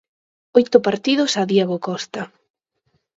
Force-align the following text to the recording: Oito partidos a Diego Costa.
Oito 0.57 0.77
partidos 0.87 1.31
a 1.41 1.43
Diego 1.51 1.77
Costa. 1.87 2.21